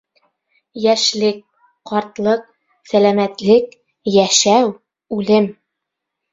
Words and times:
Йәшлек, 0.85 1.37
ҡартлыҡ, 1.91 2.49
сәләмәтлек, 2.93 3.79
йәшәү, 4.17 4.75
үлем 5.21 5.51